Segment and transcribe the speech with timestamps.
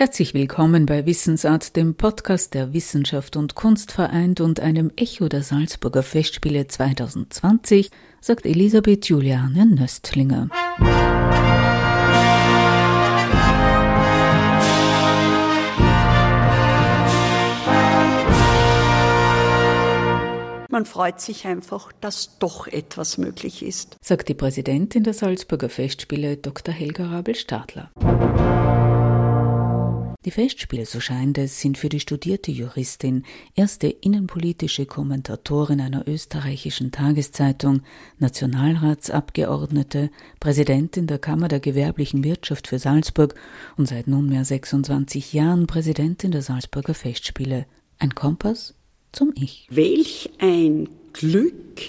[0.00, 5.42] Herzlich willkommen bei Wissensart, dem Podcast, der Wissenschaft und Kunst vereint und einem Echo der
[5.42, 10.50] Salzburger Festspiele 2020, sagt Elisabeth Juliane Nöstlinger.
[20.70, 26.36] Man freut sich einfach, dass doch etwas möglich ist, sagt die Präsidentin der Salzburger Festspiele
[26.36, 26.72] Dr.
[26.72, 27.90] Helga Rabel-Stadler.
[30.28, 33.24] Die Festspiele, so scheint es, sind für die studierte Juristin,
[33.54, 37.80] erste innenpolitische Kommentatorin einer österreichischen Tageszeitung,
[38.18, 43.36] Nationalratsabgeordnete, Präsidentin der Kammer der gewerblichen Wirtschaft für Salzburg
[43.78, 47.64] und seit nunmehr 26 Jahren Präsidentin der Salzburger Festspiele.
[47.98, 48.74] Ein Kompass
[49.12, 49.66] zum Ich.
[49.70, 51.80] Welch ein Glück,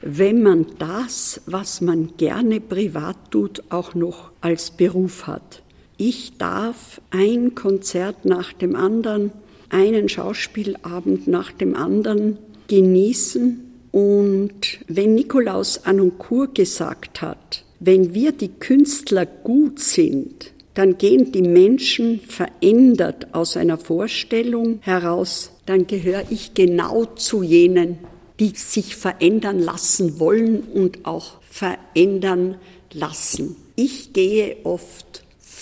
[0.00, 5.62] wenn man das, was man gerne privat tut, auch noch als Beruf hat.
[5.98, 9.32] Ich darf ein Konzert nach dem anderen,
[9.70, 13.62] einen Schauspielabend nach dem anderen genießen.
[13.92, 21.40] Und wenn Nikolaus Anoncourt gesagt hat, wenn wir die Künstler gut sind, dann gehen die
[21.40, 27.98] Menschen verändert aus einer Vorstellung heraus, dann gehöre ich genau zu jenen,
[28.38, 32.56] die sich verändern lassen wollen und auch verändern
[32.92, 33.56] lassen.
[33.76, 35.15] Ich gehe oft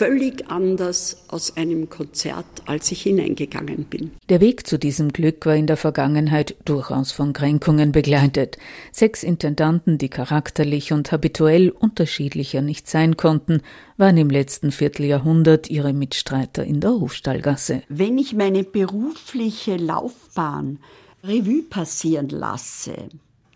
[0.00, 4.12] völlig anders aus einem Konzert, als ich hineingegangen bin.
[4.30, 8.56] Der Weg zu diesem Glück war in der Vergangenheit durchaus von Kränkungen begleitet.
[8.92, 13.60] Sechs Intendanten, die charakterlich und habituell unterschiedlicher nicht sein konnten,
[13.98, 17.82] waren im letzten Vierteljahrhundert ihre Mitstreiter in der Hofstallgasse.
[17.90, 20.78] Wenn ich meine berufliche Laufbahn
[21.22, 22.94] Revue passieren lasse,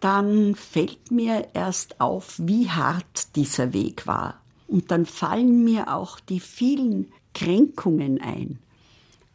[0.01, 4.44] dann fällt mir erst auf, wie hart dieser Weg war.
[4.67, 8.59] Und dann fallen mir auch die vielen Kränkungen ein.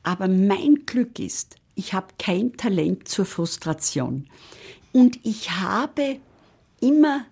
[0.04, 4.28] Aber mein Glück ist, ich habe kein Talent zur Frustration.
[4.92, 6.18] Und ich habe
[6.82, 7.26] immer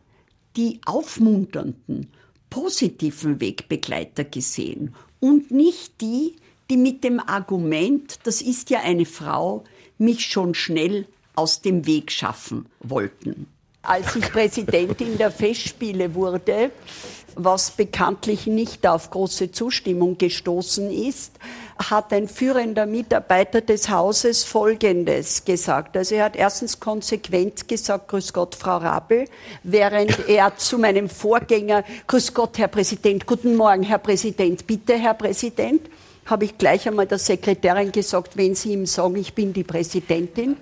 [0.56, 2.07] die aufmunternden,
[2.50, 6.36] positiven Wegbegleiter gesehen und nicht die,
[6.69, 9.63] die mit dem Argument, das ist ja eine Frau,
[9.97, 13.47] mich schon schnell aus dem Weg schaffen wollten.
[13.81, 16.72] Als ich Präsidentin der Festspiele wurde,
[17.38, 21.34] was bekanntlich nicht auf große Zustimmung gestoßen ist,
[21.78, 25.96] hat ein führender Mitarbeiter des Hauses Folgendes gesagt.
[25.96, 29.25] Also er hat erstens konsequent gesagt, Grüß Gott, Frau Rabel,
[29.64, 35.14] während er zu meinem Vorgänger, Grüß Gott, Herr Präsident, guten Morgen, Herr Präsident, bitte, Herr
[35.14, 35.81] Präsident,
[36.25, 40.58] habe ich gleich einmal der Sekretärin gesagt, wenn Sie ihm sagen, ich bin die Präsidentin.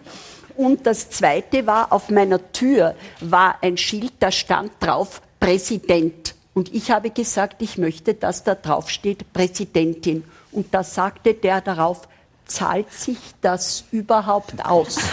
[0.56, 6.35] Und das Zweite war, auf meiner Tür war ein Schild, da stand drauf Präsident.
[6.56, 10.24] Und ich habe gesagt, ich möchte, dass da drauf steht Präsidentin.
[10.54, 12.08] Und da sagte der darauf,
[12.46, 14.98] zahlt sich das überhaupt aus?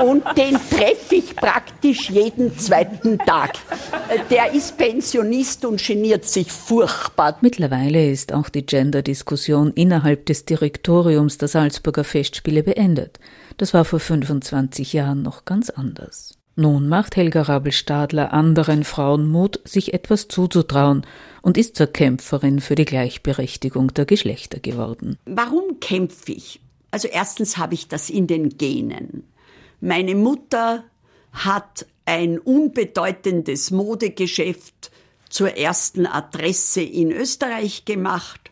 [0.00, 3.54] Und den treffe ich praktisch jeden zweiten Tag.
[4.30, 7.36] Der ist Pensionist und geniert sich furchtbar.
[7.42, 13.18] Mittlerweile ist auch die Gender-Diskussion innerhalb des Direktoriums der Salzburger Festspiele beendet.
[13.58, 16.39] Das war vor 25 Jahren noch ganz anders.
[16.56, 21.06] Nun macht Helga Rabel-Stadler anderen Frauen Mut, sich etwas zuzutrauen
[21.42, 25.16] und ist zur Kämpferin für die Gleichberechtigung der Geschlechter geworden.
[25.24, 26.60] Warum kämpfe ich?
[26.90, 29.24] Also erstens habe ich das in den Genen.
[29.80, 30.84] Meine Mutter
[31.32, 34.90] hat ein unbedeutendes Modegeschäft
[35.28, 38.50] zur ersten Adresse in Österreich gemacht.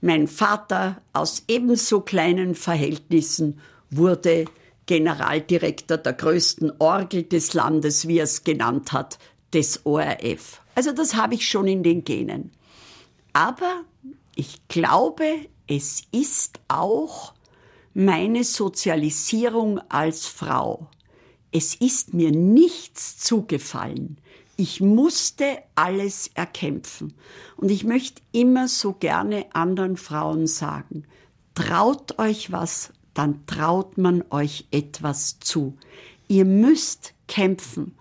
[0.00, 4.46] Mein Vater aus ebenso kleinen Verhältnissen wurde
[4.86, 9.18] Generaldirektor der größten Orgel des Landes, wie er es genannt hat,
[9.52, 10.60] des ORF.
[10.74, 12.52] Also das habe ich schon in den Genen.
[13.32, 13.82] Aber
[14.34, 15.24] ich glaube,
[15.66, 17.34] es ist auch
[17.94, 20.88] meine Sozialisierung als Frau.
[21.50, 24.18] Es ist mir nichts zugefallen.
[24.58, 27.14] Ich musste alles erkämpfen.
[27.56, 31.04] Und ich möchte immer so gerne anderen Frauen sagen,
[31.54, 35.74] traut euch was, dann traut man euch etwas zu.
[36.28, 37.94] Ihr müsst kämpfen.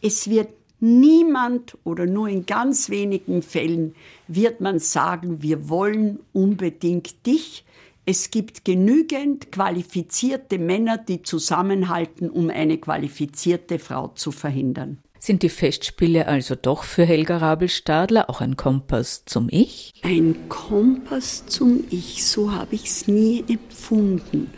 [0.00, 0.48] Es wird
[0.80, 3.94] niemand oder nur in ganz wenigen Fällen
[4.26, 7.64] wird man sagen, wir wollen unbedingt dich.
[8.06, 14.98] Es gibt genügend qualifizierte Männer, die zusammenhalten, um eine qualifizierte Frau zu verhindern.
[15.24, 19.94] Sind die Festspiele also doch für Helga Rabel-Stadler auch ein Kompass zum Ich?
[20.02, 24.50] Ein Kompass zum Ich, so habe ich es nie empfunden.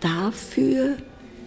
[0.00, 0.98] Dafür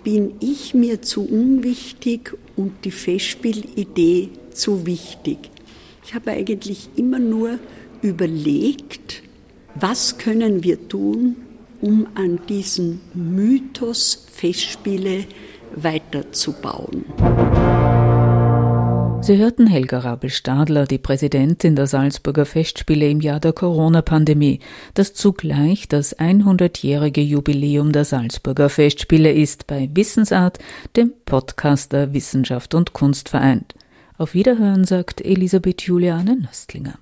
[0.03, 5.49] bin ich mir zu unwichtig und die Festspielidee zu wichtig.
[6.05, 7.59] Ich habe eigentlich immer nur
[8.01, 9.23] überlegt,
[9.75, 11.37] was können wir tun,
[11.79, 15.23] um an diesem Mythos Festspiele
[15.73, 17.05] weiterzubauen.
[19.27, 24.61] Sie hörten Helga Rabel-Stadler, die Präsidentin der Salzburger Festspiele im Jahr der Corona-Pandemie,
[24.93, 30.59] das zugleich das 100-jährige Jubiläum der Salzburger Festspiele ist, bei Wissensart,
[30.95, 33.75] dem Podcast der Wissenschaft und Kunst vereint.
[34.17, 36.97] Auf Wiederhören sagt Elisabeth Juliane Nöstlinger.